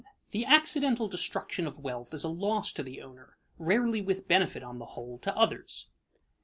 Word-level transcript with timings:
_The 0.33 0.45
accidental 0.47 1.07
destruction 1.07 1.67
of 1.67 1.77
wealth 1.77 2.11
is 2.15 2.23
a 2.23 2.27
loss 2.27 2.73
to 2.73 2.81
the 2.81 3.03
owner, 3.03 3.37
rarely 3.59 4.01
with 4.01 4.27
benefit, 4.27 4.63
on 4.63 4.79
the 4.79 4.85
whole, 4.97 5.19
to 5.19 5.37
others. 5.37 5.89